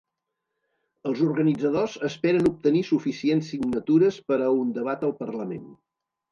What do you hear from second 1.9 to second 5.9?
esperen obtenir suficients signatures per a un debat al parlament.